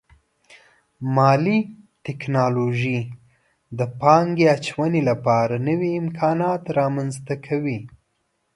[1.15, 1.57] مالي
[2.05, 2.99] ټکنالوژي
[3.77, 7.79] د پانګې اچونې لپاره نوي امکانات رامنځته کوي.